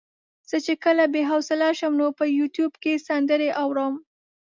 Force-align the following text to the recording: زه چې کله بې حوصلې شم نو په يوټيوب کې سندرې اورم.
زه 0.49 0.57
چې 0.65 0.73
کله 0.83 1.03
بې 1.13 1.21
حوصلې 1.31 1.69
شم 1.79 1.93
نو 2.01 2.07
په 2.19 2.25
يوټيوب 2.37 2.73
کې 2.83 3.03
سندرې 3.07 3.49
اورم. 3.61 3.93